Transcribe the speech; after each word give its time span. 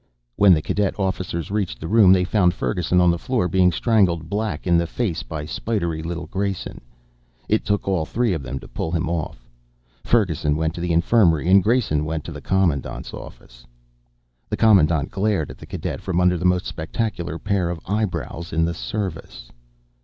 When 0.35 0.55
the 0.55 0.63
cadet 0.63 0.95
officers 0.99 1.51
reached 1.51 1.79
the 1.79 1.87
room 1.87 2.11
they 2.11 2.23
found 2.23 2.55
Ferguson 2.55 2.99
on 2.99 3.11
the 3.11 3.19
floor 3.19 3.47
being 3.47 3.71
strangled 3.71 4.29
black 4.31 4.65
in 4.65 4.75
the 4.75 4.87
face 4.87 5.21
by 5.21 5.45
spidery 5.45 6.01
little 6.01 6.25
Grayson. 6.25 6.81
It 7.47 7.63
took 7.65 7.87
all 7.87 8.03
three 8.03 8.33
of 8.33 8.41
them 8.41 8.57
to 8.61 8.67
pull 8.67 8.89
him 8.89 9.07
off. 9.07 9.47
Ferguson 10.03 10.55
went 10.55 10.73
to 10.73 10.81
the 10.81 10.91
infirmary 10.91 11.47
and 11.47 11.61
Grayson 11.63 12.03
went 12.03 12.23
to 12.23 12.31
the 12.31 12.41
Commandant's 12.41 13.13
office. 13.13 13.67
The 14.49 14.57
Commandant 14.57 15.11
glared 15.11 15.51
at 15.51 15.59
the 15.59 15.67
cadet 15.67 16.01
from 16.01 16.19
under 16.19 16.35
the 16.39 16.45
most 16.45 16.65
spectacular 16.65 17.37
pair 17.37 17.69
of 17.69 17.79
eyebrows 17.85 18.51
in 18.51 18.65
the 18.65 18.73
Service. 18.73 19.51